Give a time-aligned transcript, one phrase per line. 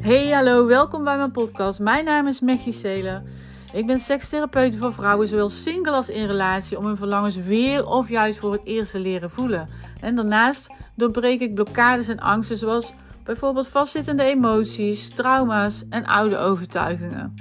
[0.00, 1.80] Hey, hallo, welkom bij mijn podcast.
[1.80, 3.24] Mijn naam is Mechie Selen.
[3.72, 8.08] Ik ben sekstherapeut voor vrouwen, zowel single als in relatie, om hun verlangens weer of
[8.08, 9.68] juist voor het eerst te leren voelen.
[10.00, 12.94] En daarnaast doorbreek ik blokkades en angsten, zoals
[13.24, 17.34] bijvoorbeeld vastzittende emoties, trauma's en oude overtuigingen.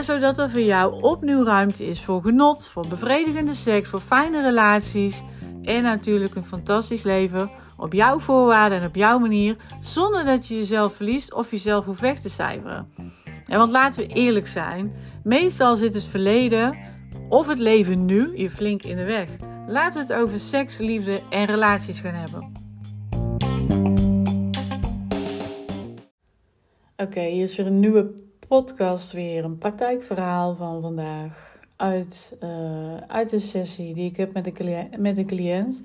[0.00, 5.22] zodat er voor jou opnieuw ruimte is voor genot, voor bevredigende seks, voor fijne relaties
[5.62, 10.56] en natuurlijk een fantastisch leven op jouw voorwaarden en op jouw manier, zonder dat je
[10.56, 12.92] jezelf verliest of jezelf hoeft weg te cijferen.
[13.44, 14.92] En want laten we eerlijk zijn,
[15.24, 16.76] meestal zit het verleden
[17.28, 19.28] of het leven nu je flink in de weg.
[19.66, 22.52] Laten we het over seks, liefde en relaties gaan hebben.
[26.96, 28.10] Oké, hier is weer een nieuwe
[28.48, 34.60] podcast, weer een praktijkverhaal van vandaag uit, uh, uit een sessie die ik heb met
[34.60, 35.82] een, met een cliënt.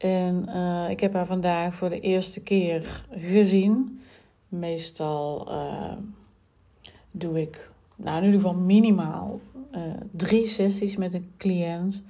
[0.00, 4.00] En uh, ik heb haar vandaag voor de eerste keer gezien.
[4.48, 5.92] Meestal uh,
[7.10, 9.40] doe ik, nou in ieder geval minimaal,
[9.74, 12.02] uh, drie sessies met een cliënt.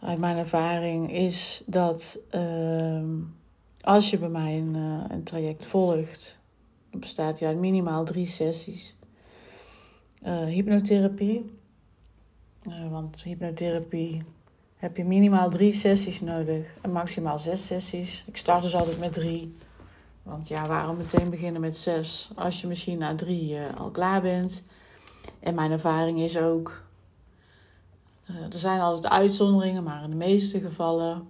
[0.00, 3.08] Uit mijn ervaring is dat ehm,
[3.80, 4.74] als je bij mij een,
[5.08, 6.38] een traject volgt,
[6.90, 8.94] bestaat je uit minimaal drie sessies.
[10.22, 11.50] hypnotherapie.
[12.90, 14.22] want hypnotherapie
[14.84, 18.24] heb je minimaal drie sessies nodig en maximaal zes sessies.
[18.26, 19.56] Ik start dus altijd met drie.
[20.22, 24.22] Want ja, waarom meteen beginnen met zes als je misschien na drie uh, al klaar
[24.22, 24.64] bent?
[25.40, 26.82] En mijn ervaring is ook,
[28.30, 31.26] uh, er zijn altijd uitzonderingen, maar in de meeste gevallen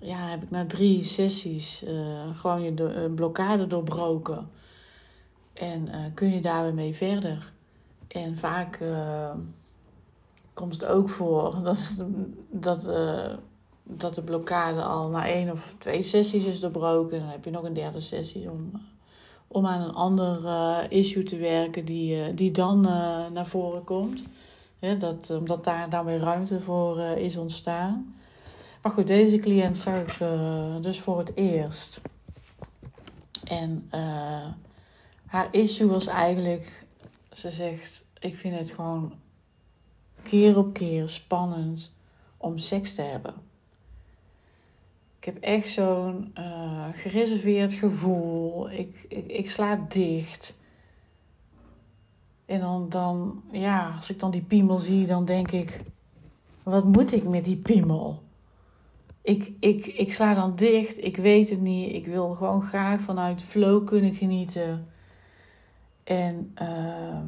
[0.00, 4.50] ja, heb ik na drie sessies uh, gewoon je de, blokkade doorbroken.
[5.52, 7.52] En kun je daar weer mee verder.
[8.08, 8.78] En vaak
[10.52, 11.96] komt het ook voor dat,
[12.50, 13.34] dat, uh,
[13.82, 17.18] dat de blokkade al na één of twee sessies is doorbroken.
[17.18, 18.70] Dan heb je nog een derde sessie om,
[19.46, 22.80] om aan een ander uh, issue te werken die, uh, die dan
[23.32, 24.24] naar voren komt.
[24.78, 28.14] Ja, dat, omdat daar dan weer ruimte voor is ontstaan.
[28.82, 30.18] Maar goed, deze cliënt zag ik
[30.82, 32.00] dus voor het eerst.
[33.44, 33.90] En
[35.26, 36.84] haar issue was eigenlijk,
[37.32, 39.12] ze zegt, ik vind het gewoon
[40.22, 41.90] keer op keer spannend
[42.36, 43.34] om seks te hebben.
[45.18, 48.70] Ik heb echt zo'n uh, gereserveerd gevoel.
[48.70, 50.56] Ik, ik, ik sla dicht.
[52.44, 55.80] En dan, dan, ja, als ik dan die piemel zie, dan denk ik:
[56.62, 58.22] wat moet ik met die piemel?
[59.22, 61.92] Ik, ik, ik sla dan dicht, ik weet het niet.
[61.94, 64.86] Ik wil gewoon graag vanuit flow kunnen genieten.
[66.04, 67.20] En uh,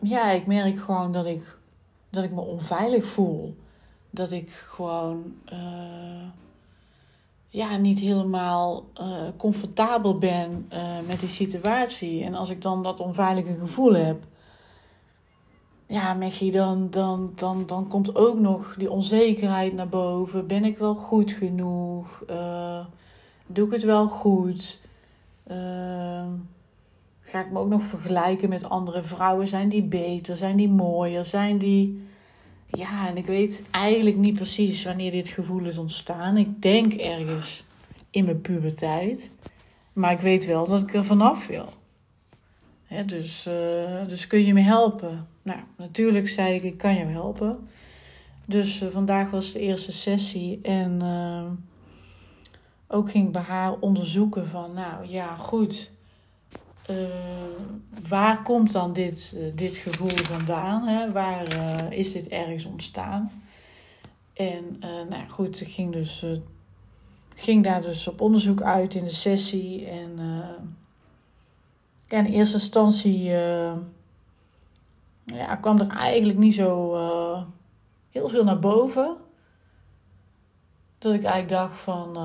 [0.00, 1.58] ja, ik merk gewoon dat ik,
[2.10, 3.56] dat ik me onveilig voel.
[4.10, 6.28] Dat ik gewoon uh,
[7.48, 12.24] ja, niet helemaal uh, comfortabel ben uh, met die situatie.
[12.24, 14.22] En als ik dan dat onveilige gevoel heb,
[15.86, 20.46] ja, Mechie, dan, dan, dan, dan komt ook nog die onzekerheid naar boven.
[20.46, 22.24] Ben ik wel goed genoeg?
[23.46, 24.80] doe ik het wel goed?
[25.46, 26.28] Ehm,
[27.30, 29.48] ga ik me ook nog vergelijken met andere vrouwen.
[29.48, 30.36] Zijn die beter?
[30.36, 31.24] Zijn die mooier?
[31.24, 32.08] Zijn die.
[32.66, 36.36] Ja, en ik weet eigenlijk niet precies wanneer dit gevoel is ontstaan.
[36.36, 37.64] Ik denk ergens
[38.10, 39.30] in mijn puberteit.
[39.92, 41.68] Maar ik weet wel dat ik er vanaf wil.
[43.06, 45.26] dus, uh, dus kun je me helpen?
[45.42, 47.68] Nou, natuurlijk zei ik, ik kan je helpen.
[48.44, 50.58] Dus uh, vandaag was de eerste sessie.
[50.62, 51.44] En uh,
[52.86, 55.90] ook ging ik bij haar onderzoeken van, nou ja, goed
[56.90, 56.96] uh,
[58.08, 60.86] waar komt dan dit, uh, dit gevoel vandaan?
[60.86, 61.12] Hè?
[61.12, 63.42] Waar uh, is dit ergens ontstaan?
[64.32, 66.24] En nou goed, ik ging, dus,
[67.34, 69.86] ging daar dus op onderzoek uit in de sessie.
[69.86, 70.18] En
[72.08, 73.22] ja, in eerste instantie
[75.24, 76.96] ja, kwam er eigenlijk niet zo
[78.10, 79.16] heel veel naar boven.
[80.98, 82.16] Dat ik eigenlijk dacht van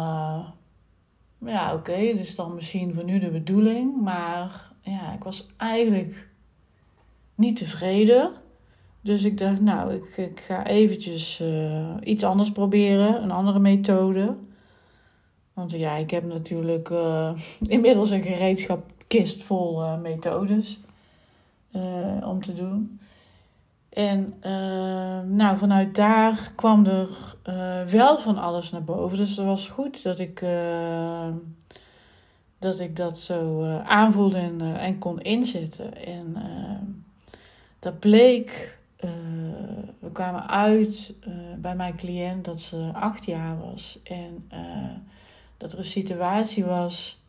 [1.45, 4.01] ja, oké, okay, dit is dan misschien voor nu de bedoeling.
[4.01, 6.29] Maar ja, ik was eigenlijk
[7.35, 8.31] niet tevreden.
[9.01, 13.23] Dus ik dacht, nou, ik, ik ga eventjes uh, iets anders proberen.
[13.23, 14.35] Een andere methode.
[15.53, 17.31] Want ja, ik heb natuurlijk uh,
[17.75, 20.79] inmiddels een gereedschapkist vol uh, methodes
[22.23, 22.99] om te doen.
[23.95, 24.33] En
[25.35, 29.17] nou, vanuit daar kwam er uh, wel van alles naar boven.
[29.17, 31.27] Dus het was goed dat ik, uh,
[32.59, 36.05] dat, ik dat zo uh, aanvoelde en, en kon inzetten.
[36.05, 36.35] En
[37.79, 38.77] dat bleek,
[39.99, 41.13] we kwamen uit
[41.57, 43.99] bij mijn cliënt dat ze acht jaar was.
[44.03, 44.49] En
[45.57, 47.19] dat er een situatie was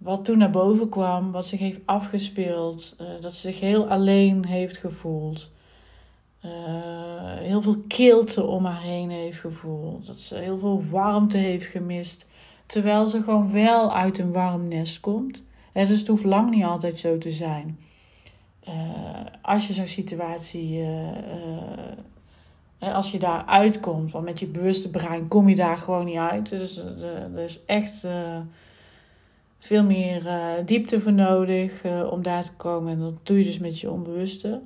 [0.00, 4.76] wat toen naar boven kwam, wat zich heeft afgespeeld, dat ze zich heel alleen heeft
[4.76, 5.50] gevoeld.
[7.38, 10.06] heel veel kilte om haar heen heeft gevoeld.
[10.06, 12.26] Dat ze heel veel warmte heeft gemist.
[12.66, 15.42] Terwijl ze gewoon wel uit een warm nest komt.
[15.72, 17.78] dus het hoeft lang niet altijd zo te zijn.
[18.68, 18.74] Uh,
[19.42, 20.84] als je zo'n situatie,
[22.78, 26.48] als je daar uitkomt, want met je bewuste brein kom je daar gewoon niet uit.
[26.48, 28.04] Dus er is echt
[29.60, 30.22] veel meer
[30.64, 32.92] diepte voor nodig om daar te komen.
[32.92, 34.60] En dat doe je dus met je onbewuste.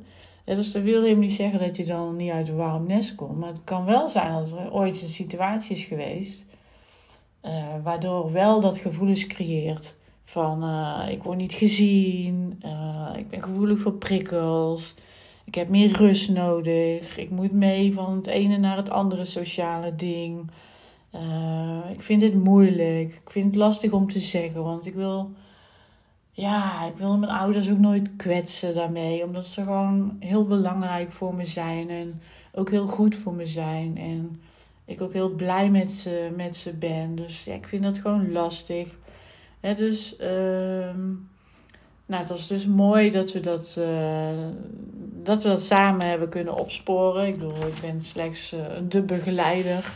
[0.45, 3.39] dus dat wil helemaal niet zeggen dat je dan niet uit een warm nest komt.
[3.39, 6.45] Maar het kan wel zijn dat er ooit een situatie is geweest
[7.47, 10.65] uh, waardoor wel dat gevoel is creëert van
[11.09, 12.63] ik word niet gezien,
[13.17, 14.95] ik ben gevoelig voor prikkels,
[15.45, 19.95] ik heb meer rust nodig, ik moet mee van het ene naar het andere sociale
[19.95, 20.51] ding.
[21.93, 25.31] Ik vind het moeilijk, ik vind het lastig om te zeggen, want ik wil,
[26.31, 31.35] ja, ik wil mijn ouders ook nooit kwetsen daarmee, omdat ze gewoon heel belangrijk voor
[31.35, 32.21] me zijn en
[32.53, 33.99] ook heel goed voor me zijn.
[33.99, 34.41] En
[34.85, 37.15] ik ook heel blij met ze, met ze ben.
[37.15, 38.97] Dus ja, ik vind dat gewoon lastig.
[39.61, 40.29] Hè, dus, uh,
[42.07, 44.49] nou, het was dus mooi dat we dat, uh,
[45.23, 47.27] dat we dat samen hebben kunnen opsporen.
[47.27, 49.93] Ik bedoel, ik ben slechts uh, de begeleider.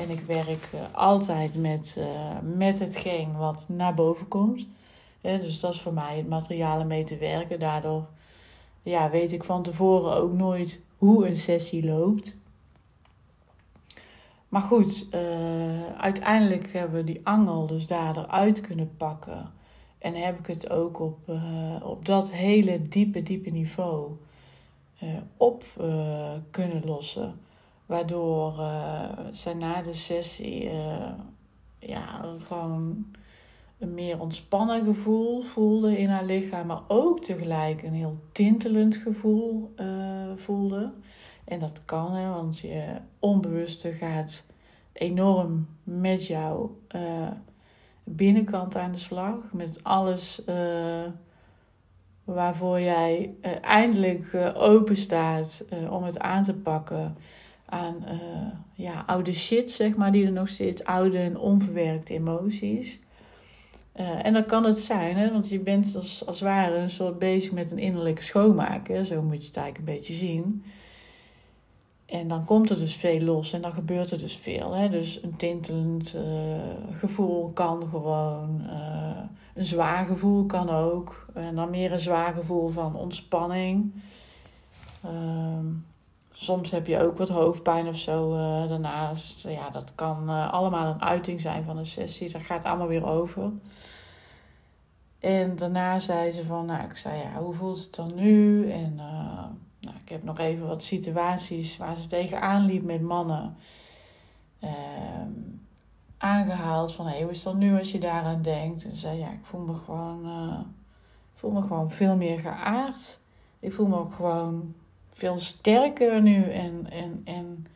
[0.00, 1.98] En ik werk uh, altijd met,
[2.42, 4.66] met hetgeen wat naar boven komt.
[5.20, 7.58] dus dat is voor mij het materiaal om mee te werken.
[7.58, 8.06] Daardoor
[8.82, 12.36] ja, weet ik van tevoren ook nooit hoe een sessie loopt.
[14.48, 15.20] Maar goed, uh,
[15.96, 19.50] uiteindelijk hebben we die angel dus daar eruit kunnen pakken.
[19.98, 21.18] En heb ik het ook op,
[21.82, 24.10] op dat hele diepe, diepe niveau
[25.36, 25.64] op
[26.50, 27.34] kunnen lossen.
[27.90, 28.54] Waardoor
[29.30, 30.70] zij na de sessie
[31.78, 33.06] ja, gewoon
[33.78, 36.66] een meer ontspannen gevoel voelde in haar lichaam.
[36.66, 39.74] Maar ook tegelijk een heel tintelend gevoel
[40.36, 40.92] voelde.
[41.44, 42.84] En dat kan, hè, want je
[43.18, 44.44] onbewuste gaat
[44.92, 47.28] enorm met jouw uh,
[48.04, 49.34] binnenkant aan de slag.
[49.52, 51.04] Met alles uh,
[52.24, 57.16] waarvoor jij uh, eindelijk open staat om het aan te pakken.
[57.70, 58.04] Aan
[58.72, 60.84] ja, oude shit, zeg maar, die er nog zit.
[60.84, 62.98] Oude en onverwerkte emoties.
[64.22, 65.32] en dat kan het zijn, hè?
[65.32, 68.88] want je bent als, als het ware een soort bezig met een innerlijke schoonmaak.
[68.88, 69.04] Hè?
[69.04, 70.64] Zo moet je het eigenlijk een beetje zien.
[72.06, 74.72] En dan komt er dus veel los en dan gebeurt er dus veel.
[74.72, 74.88] Hè?
[74.88, 76.22] Dus een tintelend uh,
[76.98, 78.62] gevoel kan gewoon.
[79.54, 81.26] Een zwaar gevoel kan ook.
[81.34, 83.92] En dan meer een zwaar gevoel van ontspanning.
[85.04, 85.10] Uh,
[86.40, 89.40] soms heb je ook wat hoofdpijn of zo uh, daarnaast.
[89.40, 92.30] Ja, dat kan allemaal een uiting zijn van een sessie.
[92.30, 93.52] Dat gaat allemaal weer over.
[95.18, 98.70] En daarna zei ze van, nou, ik zei ja, hoe voelt het dan nu?
[98.70, 98.94] En
[99.80, 103.56] nou, ik heb nog even wat situaties waar ze tegenaan liep met mannen
[104.60, 105.30] ehm,
[106.18, 106.92] aangehaald.
[106.92, 108.84] Van hey, hoe is dat nu als je daaraan denkt?
[108.84, 110.26] En zei ja, ik voel me gewoon,
[111.34, 113.18] voel me gewoon veel meer geaard.
[113.58, 114.74] Ik voel me ook gewoon
[115.20, 117.66] veel sterker nu en, en, en,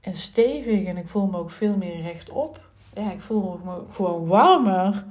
[0.00, 0.84] en stevig.
[0.84, 2.60] En ik voel me ook veel meer rechtop.
[2.94, 5.04] Ja, ik voel me gewoon warmer.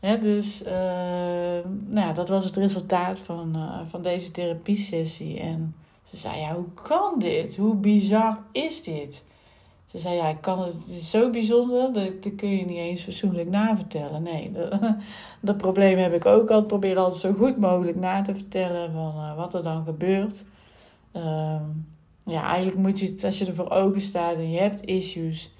[0.00, 0.70] Dus uh,
[1.86, 5.40] nou dat was het resultaat van, uh, van deze therapiesessie.
[5.40, 7.56] En ze zei, ja, hoe kan dit?
[7.56, 9.24] Hoe bizar is dit?
[9.86, 13.02] Ze zei, ja, ik kan het, is zo bijzonder, dat, dat kun je niet eens
[13.02, 14.22] fatsoenlijk navertellen.
[14.22, 14.80] Nee, dat,
[15.40, 16.62] dat probleem heb ik ook al.
[16.62, 20.44] Probeer altijd zo goed mogelijk na te vertellen van uh, wat er dan gebeurt.
[21.16, 21.60] Uh,
[22.24, 25.50] ja, eigenlijk moet je het, als je ervoor open staat en je hebt issues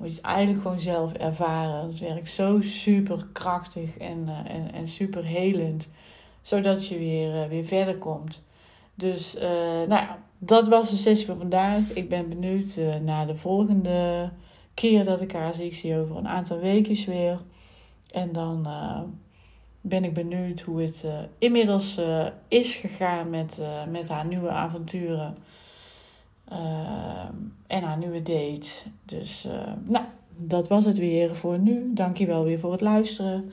[0.00, 1.86] moet je het eigenlijk gewoon zelf ervaren.
[1.86, 5.88] Het werkt zo super krachtig en, uh, en, en super helend.
[6.42, 8.44] Zodat je weer, uh, weer verder komt.
[8.94, 9.42] Dus uh,
[9.88, 11.90] nou ja, dat was de sessie van vandaag.
[11.92, 14.30] Ik ben benieuwd naar de volgende
[14.74, 15.64] keer dat ik haar zie.
[15.64, 17.38] Ik zie over een aantal weken weer.
[18.12, 18.66] En dan
[19.80, 21.04] ben ik benieuwd hoe het
[21.38, 22.00] inmiddels
[22.48, 23.58] is gegaan met,
[23.88, 25.36] met haar nieuwe avonturen.
[27.66, 28.68] En haar nieuwe date.
[29.04, 29.46] Dus
[29.84, 30.04] nou,
[30.36, 31.90] dat was het weer voor nu.
[31.94, 33.52] Dankjewel weer voor het luisteren.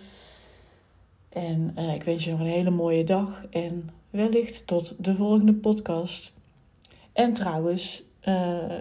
[1.30, 3.46] En ik wens je nog een hele mooie dag.
[3.50, 6.34] En wellicht tot de volgende podcast.
[7.14, 8.04] En trouwens,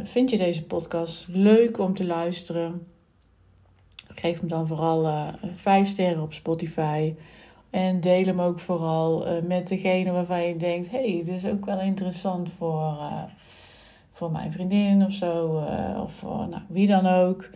[0.05, 2.87] vind je deze podcast leuk om te luisteren?
[4.27, 7.15] Geef hem dan vooral 5 sterren op Spotify.
[7.71, 11.47] En deel hem ook vooral uh, met degene waarvan je denkt: hé, hey, dit is
[11.47, 13.23] ook wel interessant voor, uh,
[14.13, 15.59] voor mijn vriendin of zo.
[15.59, 17.51] Uh, of voor nou, wie dan ook.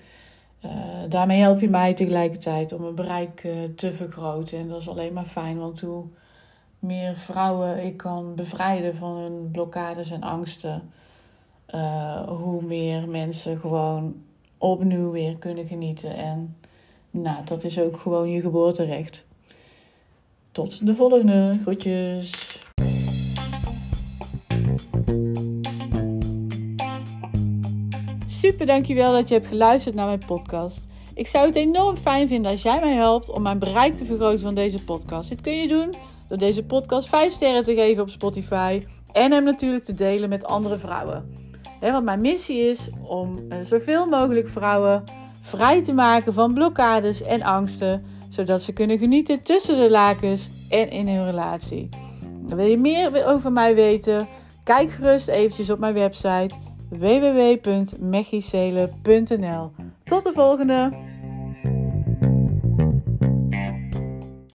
[1.09, 4.59] daarmee help je mij tegelijkertijd om mijn bereik te vergroten.
[4.59, 6.05] En dat is alleen maar fijn, want hoe
[6.79, 10.93] meer vrouwen ik kan bevrijden van hun blokkades en angsten,
[12.27, 14.15] hoe meer mensen gewoon
[14.61, 16.17] opnieuw weer kunnen genieten.
[16.17, 16.57] En
[17.11, 19.25] nou, dat is ook gewoon je geboorterecht.
[20.52, 21.59] Tot de volgende.
[21.62, 22.59] Groetjes.
[28.26, 30.88] Super, dankjewel dat je hebt geluisterd naar mijn podcast.
[31.14, 34.40] Ik zou het enorm fijn vinden als jij mij helpt om mijn bereik te vergroten
[34.40, 35.29] van deze podcast.
[35.29, 35.95] Dit kun je doen
[36.29, 40.45] door deze podcast 5 sterren te geven op Spotify en hem natuurlijk te delen met
[40.45, 41.35] andere vrouwen.
[41.81, 45.05] want mijn missie is om eh, zoveel mogelijk vrouwen
[45.41, 50.91] vrij te maken van blokkades en angsten, zodat ze kunnen genieten tussen de lakens en
[50.91, 51.89] in hun relatie.
[52.47, 54.29] wil je meer over mij weten?
[54.65, 56.55] Kijk gerust eventjes op mijn website
[56.89, 59.71] www.mechicele.nl.
[60.05, 61.10] Tot de volgende!